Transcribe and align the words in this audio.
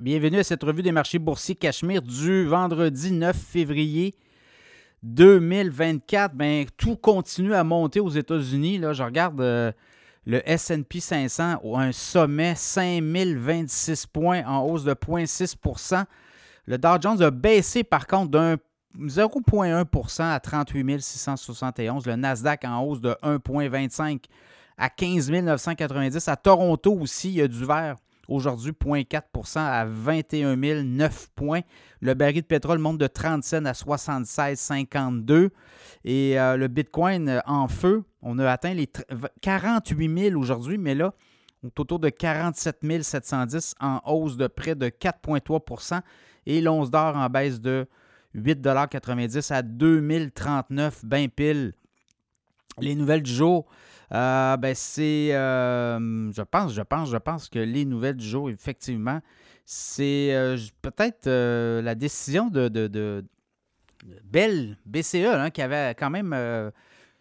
Bienvenue 0.00 0.38
à 0.38 0.44
cette 0.44 0.62
revue 0.62 0.80
des 0.80 0.92
marchés 0.92 1.18
boursiers 1.18 1.54
Cachemire 1.54 2.00
du 2.00 2.46
vendredi 2.46 3.12
9 3.12 3.36
février 3.36 4.14
2024. 5.02 6.34
Ben, 6.34 6.64
tout 6.78 6.96
continue 6.96 7.52
à 7.52 7.62
monter 7.64 8.00
aux 8.00 8.08
États-Unis. 8.08 8.78
Là, 8.78 8.94
je 8.94 9.02
regarde 9.02 9.38
euh, 9.42 9.70
le 10.24 10.40
SP 10.48 11.00
500 11.00 11.60
un 11.76 11.92
sommet 11.92 12.54
5026 12.54 14.06
points 14.06 14.42
en 14.46 14.62
hausse 14.62 14.84
de 14.84 14.94
0,6% 14.94 16.06
Le 16.64 16.78
Dow 16.78 16.96
Jones 16.98 17.20
a 17.20 17.30
baissé 17.30 17.84
par 17.84 18.06
contre 18.06 18.30
d'un 18.30 18.56
0,1% 18.98 20.22
à 20.22 20.40
38 20.40 21.02
671. 21.02 22.06
Le 22.06 22.16
Nasdaq 22.16 22.64
en 22.64 22.82
hausse 22.84 23.02
de 23.02 23.14
1,25 23.22 24.22
à 24.78 24.88
15 24.88 25.30
990. 25.30 26.26
À 26.26 26.36
Toronto 26.36 26.90
aussi, 26.98 27.28
il 27.28 27.34
y 27.34 27.42
a 27.42 27.48
du 27.48 27.66
vert 27.66 27.96
Aujourd'hui, 28.30 28.70
0,4% 28.70 29.58
à 29.58 29.84
21 29.84 30.56
009 30.56 31.30
points. 31.34 31.62
Le 32.00 32.14
baril 32.14 32.42
de 32.42 32.46
pétrole 32.46 32.78
monte 32.78 32.96
de 32.96 33.08
30 33.08 33.42
cents 33.42 33.64
à 33.64 33.72
76,52. 33.72 35.50
Et 36.04 36.38
euh, 36.38 36.56
le 36.56 36.68
Bitcoin 36.68 37.28
euh, 37.28 37.40
en 37.44 37.66
feu, 37.66 38.04
on 38.22 38.38
a 38.38 38.48
atteint 38.48 38.72
les 38.72 38.88
48 39.42 40.30
000 40.30 40.40
aujourd'hui, 40.40 40.78
mais 40.78 40.94
là, 40.94 41.12
on 41.64 41.66
est 41.66 41.80
autour 41.80 41.98
de 41.98 42.08
47 42.08 43.02
710 43.02 43.74
en 43.80 44.00
hausse 44.06 44.36
de 44.36 44.46
près 44.46 44.76
de 44.76 44.86
4,3% 44.86 46.00
et 46.46 46.60
l'once 46.60 46.88
d'or 46.88 47.16
en 47.16 47.28
baisse 47.28 47.60
de 47.60 47.88
8,90 48.36 49.52
à 49.52 49.62
2039, 49.62 51.04
ben 51.04 51.28
pile. 51.28 51.72
Les 52.78 52.94
nouvelles 52.94 53.22
du 53.22 53.32
jour, 53.32 53.66
euh, 54.12 54.56
ben 54.56 54.74
c'est, 54.74 55.34
euh, 55.34 56.32
je 56.32 56.42
pense, 56.42 56.72
je 56.72 56.82
pense, 56.82 57.10
je 57.10 57.16
pense 57.16 57.48
que 57.48 57.58
les 57.58 57.84
nouvelles 57.84 58.16
du 58.16 58.26
jour, 58.26 58.50
effectivement, 58.50 59.20
c'est 59.64 60.34
euh, 60.34 60.56
peut-être 60.82 61.28
la 61.28 61.94
décision 61.94 62.48
de, 62.48 62.68
de, 62.68 63.24
Belle 64.24 64.78
BCE 64.86 65.26
hein, 65.26 65.50
qui 65.50 65.60
avait 65.60 65.94
quand 65.94 66.08
même 66.08 66.34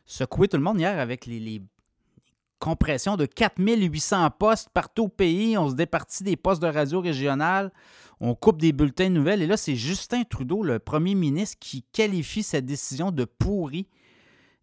secoué 0.06 0.48
tout 0.48 0.56
le 0.56 0.64
monde 0.64 0.80
hier 0.80 0.98
avec 0.98 1.26
les, 1.26 1.62
compressions 2.60 3.16
de 3.16 3.26
4800 3.26 4.30
postes 4.38 4.70
partout 4.70 5.04
au 5.04 5.08
pays. 5.08 5.58
On 5.58 5.70
se 5.70 5.76
départit 5.76 6.24
des 6.24 6.36
postes 6.36 6.62
de 6.62 6.68
radio 6.68 7.02
régionales. 7.02 7.72
On 8.20 8.36
coupe 8.36 8.60
des 8.60 8.74
bulletins 8.74 9.10
de 9.10 9.16
nouvelles. 9.16 9.42
Et 9.42 9.48
là, 9.48 9.58
c'est 9.58 9.76
Justin 9.76 10.24
Trudeau, 10.24 10.62
le 10.62 10.78
premier 10.78 11.16
ministre, 11.16 11.58
qui 11.60 11.84
qualifie 11.94 12.44
cette 12.44 12.66
décision 12.66 13.12
de 13.12 13.24
pourri 13.24 13.88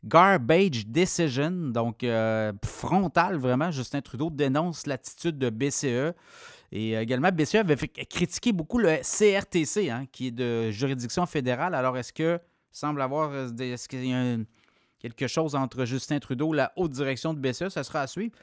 Garbage 0.07 0.87
Decision, 0.87 1.51
donc 1.51 2.05
euh, 2.05 2.53
frontal 2.65 3.37
vraiment. 3.37 3.71
Justin 3.71 4.01
Trudeau 4.01 4.31
dénonce 4.31 4.87
l'attitude 4.87 5.37
de 5.39 5.51
BCE. 5.51 6.15
Et 6.73 6.95
également, 6.95 7.31
BCE 7.31 7.57
avait 7.57 7.77
critiqué 7.77 8.53
beaucoup 8.53 8.79
le 8.79 8.97
CRTC, 8.99 9.91
hein, 9.91 10.07
qui 10.11 10.29
est 10.29 10.33
de 10.33 10.71
juridiction 10.71 11.27
fédérale. 11.27 11.75
Alors, 11.75 11.97
est-ce 11.97 12.13
que 12.13 12.39
semble 12.71 13.03
avoir 13.03 13.31
euh, 13.33 13.49
qu'il 13.89 14.07
y 14.07 14.15
a 14.15 14.37
quelque 14.99 15.27
chose 15.27 15.55
entre 15.55 15.85
Justin 15.85 16.19
Trudeau 16.19 16.55
et 16.55 16.59
la 16.59 16.73
haute 16.77 16.93
direction 16.93 17.35
de 17.35 17.41
BCE? 17.41 17.69
Ça 17.69 17.83
sera 17.83 18.03
à 18.03 18.07
suivre. 18.07 18.35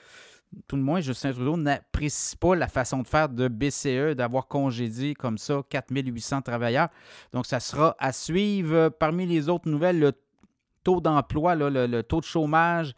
Tout 0.67 0.75
le 0.75 0.83
moins, 0.83 1.01
Justin 1.01 1.33
Trudeau 1.33 1.57
n'apprécie 1.57 2.35
pas 2.37 2.55
la 2.55 2.67
façon 2.67 3.01
de 3.01 3.07
faire 3.07 3.27
de 3.29 3.47
BCE, 3.47 4.15
d'avoir 4.15 4.47
congédié 4.47 5.15
comme 5.15 5.37
ça 5.37 5.61
4800 5.69 6.41
travailleurs. 6.41 6.89
Donc, 7.31 7.45
ça 7.45 7.59
sera 7.59 7.95
à 7.99 8.11
suivre. 8.11 8.89
Parmi 8.89 9.25
les 9.25 9.49
autres 9.49 9.69
nouvelles, 9.69 9.99
le 9.99 10.11
taux 10.83 11.01
d'emploi, 11.01 11.55
le, 11.55 12.01
taux 12.01 12.19
de 12.19 12.25
chômage 12.25 12.93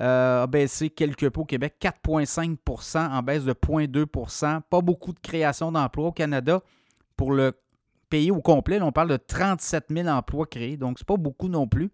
euh, 0.00 0.44
a 0.44 0.46
baissé 0.46 0.90
quelque 0.90 1.26
peu 1.26 1.40
au 1.40 1.44
Québec, 1.44 1.76
4,5% 1.80 3.10
en 3.10 3.22
baisse 3.22 3.44
de 3.44 3.52
0,2% 3.52 4.60
Pas 4.62 4.80
beaucoup 4.80 5.12
de 5.12 5.20
création 5.20 5.72
d'emplois 5.72 6.08
au 6.08 6.12
Canada. 6.12 6.60
Pour 7.16 7.32
le 7.32 7.52
pays 8.08 8.30
au 8.30 8.40
complet, 8.40 8.80
on 8.82 8.92
parle 8.92 9.08
de 9.08 9.16
37 9.16 9.86
000 9.90 10.08
emplois 10.08 10.46
créés, 10.46 10.76
donc 10.76 10.98
ce 10.98 11.02
n'est 11.02 11.06
pas 11.06 11.16
beaucoup 11.16 11.48
non 11.48 11.66
plus. 11.66 11.90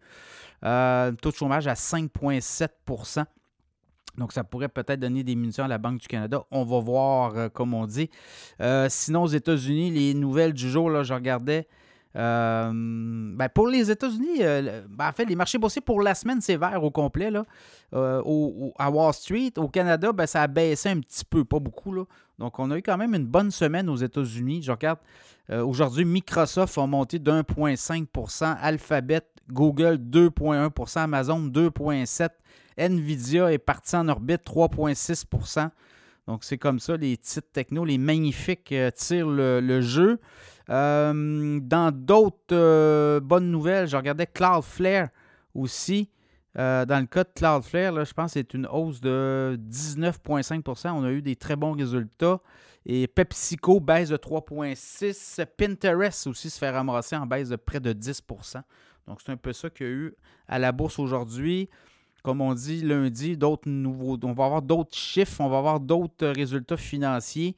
Euh, 0.64 1.12
taux 1.12 1.30
de 1.30 1.36
chômage 1.36 1.66
à 1.66 1.74
5,7% 1.74 3.24
donc, 4.16 4.32
ça 4.32 4.42
pourrait 4.42 4.68
peut-être 4.68 4.98
donner 4.98 5.22
des 5.22 5.36
munitions 5.36 5.62
à 5.62 5.68
la 5.68 5.78
Banque 5.78 6.00
du 6.00 6.08
Canada. 6.08 6.42
On 6.50 6.64
va 6.64 6.80
voir, 6.80 7.36
euh, 7.36 7.48
comme 7.48 7.72
on 7.72 7.86
dit. 7.86 8.10
sinon, 8.88 9.22
aux 9.22 9.28
États-Unis, 9.28 9.92
les 9.92 10.12
nouvelles 10.12 10.54
du 10.54 10.68
jour, 10.68 10.90
là, 10.90 11.04
je 11.04 11.14
regardais 11.14 11.68
euh, 12.16 12.70
ben 12.72 13.48
pour 13.48 13.68
les 13.68 13.90
États-Unis, 13.90 14.38
euh, 14.40 14.82
ben 14.88 15.08
en 15.08 15.12
fait, 15.12 15.24
les 15.24 15.36
marchés 15.36 15.58
boursiers 15.58 15.82
pour 15.82 16.00
la 16.00 16.14
semaine, 16.14 16.40
c'est 16.40 16.56
vert 16.56 16.82
au 16.82 16.90
complet. 16.90 17.30
Là. 17.30 17.44
Euh, 17.94 18.22
à 18.78 18.90
Wall 18.90 19.12
Street, 19.12 19.52
au 19.56 19.68
Canada, 19.68 20.12
ben, 20.12 20.26
ça 20.26 20.42
a 20.42 20.46
baissé 20.46 20.88
un 20.88 21.00
petit 21.00 21.24
peu, 21.24 21.44
pas 21.44 21.58
beaucoup. 21.58 21.92
Là. 21.92 22.04
Donc, 22.38 22.58
on 22.58 22.70
a 22.70 22.78
eu 22.78 22.82
quand 22.82 22.96
même 22.96 23.14
une 23.14 23.26
bonne 23.26 23.50
semaine 23.50 23.88
aux 23.88 23.96
États-Unis. 23.96 24.62
Je 24.62 24.72
regarde, 24.72 24.98
aujourd'hui, 25.50 26.04
Microsoft 26.04 26.76
a 26.78 26.86
monté 26.86 27.18
de 27.18 27.30
1,5 27.30 28.56
Alphabet, 28.60 29.22
Google 29.50 29.96
2,1% 29.96 30.98
Amazon 31.00 31.40
2,7 31.40 32.28
Nvidia 32.78 33.52
est 33.52 33.58
parti 33.58 33.96
en 33.96 34.08
orbite 34.08 34.42
3,6 34.46 35.68
Donc, 36.28 36.44
c'est 36.44 36.58
comme 36.58 36.78
ça, 36.78 36.96
les 36.96 37.16
titres 37.16 37.48
techno, 37.52 37.84
les 37.84 37.98
magnifiques 37.98 38.72
tirent 38.94 39.28
le 39.28 39.80
jeu. 39.80 40.20
Euh, 40.70 41.60
dans 41.60 41.90
d'autres 41.92 42.52
euh, 42.52 43.20
bonnes 43.20 43.50
nouvelles, 43.50 43.88
je 43.88 43.96
regardais 43.96 44.26
Cloudflare 44.26 45.08
aussi. 45.54 46.10
Euh, 46.58 46.84
dans 46.84 47.00
le 47.00 47.06
cas 47.06 47.24
de 47.24 47.30
Cloudflare, 47.34 48.04
je 48.04 48.12
pense 48.12 48.32
que 48.32 48.40
c'est 48.40 48.54
une 48.54 48.66
hausse 48.66 49.00
de 49.00 49.58
19,5% 49.70 50.90
On 50.90 51.04
a 51.04 51.10
eu 51.10 51.22
des 51.22 51.36
très 51.36 51.56
bons 51.56 51.72
résultats. 51.72 52.40
Et 52.84 53.06
PepsiCo 53.06 53.80
baisse 53.80 54.08
de 54.10 54.16
3,6% 54.16 55.46
Pinterest 55.56 56.26
aussi 56.26 56.48
se 56.48 56.58
fait 56.58 56.70
ramasser 56.70 57.16
en 57.16 57.26
baisse 57.26 57.48
de 57.48 57.56
près 57.56 57.80
de 57.80 57.92
10% 57.92 58.62
Donc, 59.06 59.20
c'est 59.24 59.32
un 59.32 59.36
peu 59.36 59.52
ça 59.52 59.68
qu'il 59.70 59.86
y 59.86 59.88
a 59.88 59.92
eu 59.92 60.14
à 60.46 60.58
la 60.58 60.72
bourse 60.72 60.98
aujourd'hui. 60.98 61.68
Comme 62.22 62.40
on 62.40 62.54
dit 62.54 62.82
lundi, 62.82 63.36
d'autres 63.36 63.68
nouveaux, 63.68 64.18
on 64.22 64.32
va 64.32 64.44
avoir 64.44 64.62
d'autres 64.62 64.96
chiffres, 64.96 65.40
on 65.40 65.48
va 65.48 65.58
avoir 65.58 65.80
d'autres 65.80 66.26
résultats 66.28 66.76
financiers. 66.76 67.56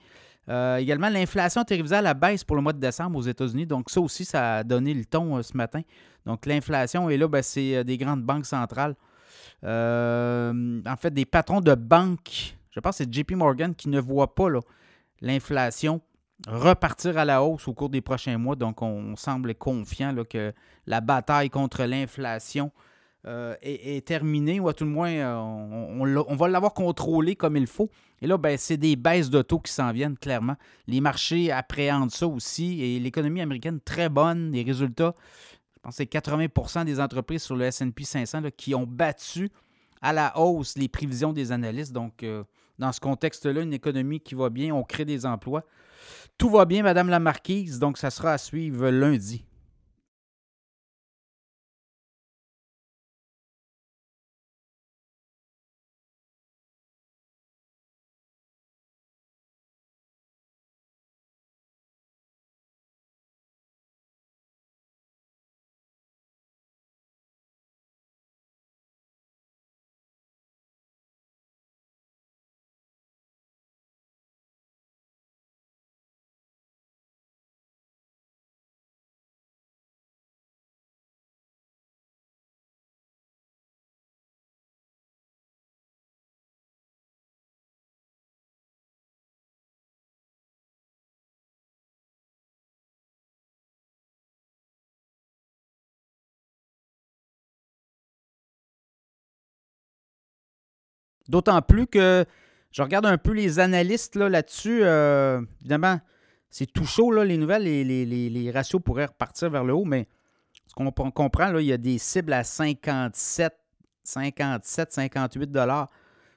Euh, 0.48 0.76
également, 0.76 1.08
l'inflation 1.08 1.62
est 1.62 1.92
à 1.92 2.02
la 2.02 2.14
baisse 2.14 2.42
pour 2.42 2.56
le 2.56 2.62
mois 2.62 2.72
de 2.72 2.80
décembre 2.80 3.18
aux 3.18 3.22
États-Unis. 3.22 3.66
Donc, 3.66 3.88
ça 3.88 4.00
aussi, 4.00 4.24
ça 4.24 4.56
a 4.56 4.64
donné 4.64 4.94
le 4.94 5.04
ton 5.04 5.36
euh, 5.36 5.42
ce 5.42 5.56
matin. 5.56 5.82
Donc, 6.26 6.44
l'inflation, 6.46 7.08
est 7.08 7.16
là, 7.16 7.28
ben, 7.28 7.42
c'est 7.42 7.76
euh, 7.76 7.84
des 7.84 7.96
grandes 7.96 8.22
banques 8.22 8.46
centrales. 8.46 8.96
en 9.62 10.96
fait, 10.98 11.12
des 11.12 11.24
patrons 11.24 11.60
de 11.60 11.74
banques, 11.74 12.56
je 12.70 12.80
pense 12.80 12.98
que 12.98 13.04
c'est 13.04 13.12
JP 13.12 13.32
Morgan 13.32 13.74
qui 13.74 13.88
ne 13.88 14.00
voit 14.00 14.34
pas 14.34 14.48
l'inflation 15.20 16.00
repartir 16.48 17.18
à 17.18 17.24
la 17.24 17.42
hausse 17.42 17.68
au 17.68 17.74
cours 17.74 17.90
des 17.90 18.00
prochains 18.00 18.38
mois. 18.38 18.56
Donc, 18.56 18.82
on, 18.82 19.14
semble 19.16 19.54
confiant 19.54 20.14
que 20.24 20.52
la 20.86 21.00
bataille 21.00 21.50
contre 21.50 21.84
l'inflation 21.84 22.72
euh, 23.26 23.54
est, 23.60 24.06
terminé, 24.06 24.60
ou 24.60 24.68
à 24.68 24.74
tout 24.74 24.84
le 24.84 24.90
moins, 24.90 25.10
euh, 25.10 25.36
on, 25.36 26.36
va 26.36 26.48
l'avoir 26.48 26.72
contrôlé 26.72 27.36
comme 27.36 27.54
il 27.54 27.66
faut. 27.66 27.90
Et 28.22 28.26
là, 28.26 28.38
ben, 28.38 28.56
c'est 28.56 28.78
des 28.78 28.96
baisses 28.96 29.28
de 29.28 29.42
taux 29.42 29.58
qui 29.58 29.72
s'en 29.72 29.92
viennent, 29.92 30.16
clairement. 30.16 30.56
Les 30.86 31.02
marchés 31.02 31.52
appréhendent 31.52 32.10
ça 32.10 32.26
aussi. 32.26 32.82
Et 32.82 32.98
l'économie 32.98 33.42
américaine, 33.42 33.78
très 33.80 34.08
bonne. 34.08 34.52
Les 34.52 34.62
résultats, 34.62 35.14
je 35.74 35.80
pense 35.82 35.96
que 35.96 36.04
c'est 36.04 36.10
80% 36.10 36.86
des 36.86 36.98
entreprises 36.98 37.42
sur 37.42 37.56
le 37.56 37.70
SP 37.70 38.04
500 38.04 38.40
qui 38.56 38.74
ont 38.74 38.86
battu 38.86 39.50
à 40.00 40.14
la 40.14 40.38
hausse 40.38 40.78
les 40.78 40.88
prévisions 40.88 41.34
des 41.34 41.52
analystes. 41.52 41.92
Donc, 41.92 42.22
euh, 42.22 42.42
dans 42.78 42.92
ce 42.92 43.00
contexte-là, 43.00 43.60
une 43.60 43.74
économie 43.74 44.20
qui 44.20 44.34
va 44.34 44.48
bien, 44.48 44.74
on 44.74 44.82
crée 44.82 45.04
des 45.04 45.26
emplois. 45.26 45.64
Tout 46.38 46.48
va 46.48 46.64
bien, 46.64 46.82
Madame 46.82 47.10
la 47.10 47.20
Marquise. 47.20 47.78
Donc, 47.78 47.98
ça 47.98 48.10
sera 48.10 48.32
à 48.32 48.38
suivre 48.38 48.88
lundi. 48.88 49.44
D'autant 101.30 101.62
plus 101.62 101.86
que 101.86 102.24
je 102.72 102.82
regarde 102.82 103.06
un 103.06 103.18
peu 103.18 103.32
les 103.32 103.58
analystes 103.60 104.16
là, 104.16 104.28
là-dessus. 104.28 104.80
Euh, 104.82 105.40
évidemment, 105.60 106.00
c'est 106.50 106.66
tout 106.66 106.84
chaud, 106.84 107.12
là, 107.12 107.24
les 107.24 107.36
nouvelles. 107.36 107.62
Les, 107.62 107.84
les, 107.84 108.50
ratios 108.50 108.82
pourraient 108.82 109.06
repartir 109.06 109.48
vers 109.48 109.64
le 109.64 109.72
haut, 109.72 109.84
mais 109.84 110.08
ce 110.66 110.74
qu'on 110.74 110.90
comprend, 110.90 111.50
là, 111.50 111.60
il 111.60 111.66
y 111.66 111.72
a 111.72 111.78
des 111.78 111.98
cibles 111.98 112.32
à 112.32 112.42
57, 112.42 113.54
57, 114.02 114.92
58 114.92 115.50
dollars 115.50 115.88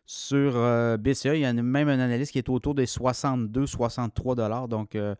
sur 0.05 0.53
euh, 0.55 0.97
BCE. 0.97 1.25
Il 1.25 1.39
y 1.39 1.45
a 1.45 1.53
même 1.53 1.89
un 1.89 1.99
analyste 1.99 2.31
qui 2.31 2.37
est 2.37 2.49
autour 2.49 2.75
des 2.75 2.85
62, 2.85 3.65
63 3.65 4.35
dollars. 4.35 4.67
Donc, 4.67 4.95
euh, 4.95 5.15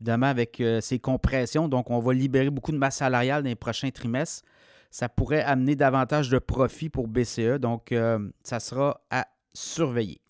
évidemment, 0.00 0.26
avec 0.26 0.60
euh, 0.60 0.80
ces 0.80 0.98
compressions, 0.98 1.68
donc 1.68 1.90
on 1.90 1.98
va 1.98 2.12
libérer 2.12 2.50
beaucoup 2.50 2.72
de 2.72 2.78
masse 2.78 2.96
salariale 2.96 3.42
dans 3.42 3.48
les 3.48 3.54
prochains 3.54 3.90
trimestres. 3.90 4.44
Ça 4.94 5.08
pourrait 5.08 5.42
amener 5.42 5.74
davantage 5.74 6.28
de 6.28 6.38
profit 6.38 6.88
pour 6.88 7.08
BCE. 7.08 7.58
Donc, 7.58 7.92
ça 8.44 8.60
sera 8.60 9.00
à 9.10 9.26
surveiller. 9.52 10.20